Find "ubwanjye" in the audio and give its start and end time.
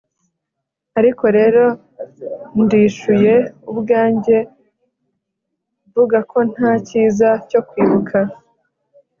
3.71-4.37